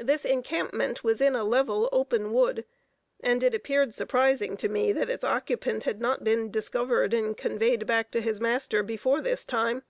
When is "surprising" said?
3.94-4.56